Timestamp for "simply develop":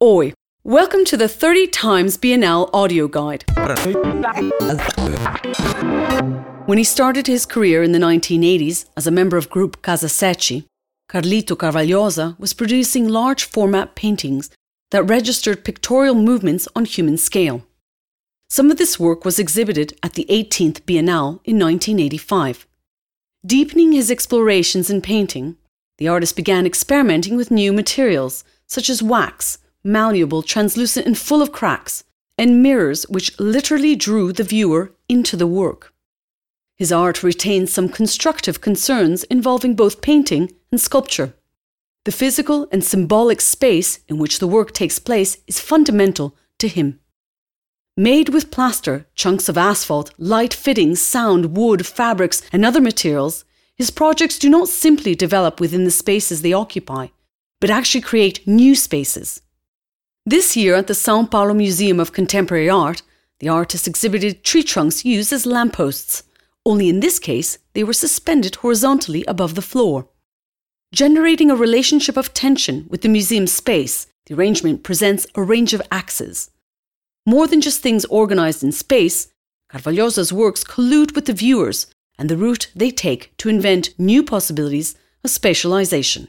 54.68-55.58